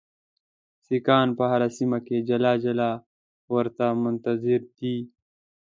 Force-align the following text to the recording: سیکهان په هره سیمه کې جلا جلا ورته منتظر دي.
سیکهان 0.85 1.27
په 1.37 1.43
هره 1.51 1.69
سیمه 1.77 1.99
کې 2.05 2.17
جلا 2.29 2.53
جلا 2.63 2.91
ورته 3.55 3.85
منتظر 4.03 4.59
دي. 4.77 4.97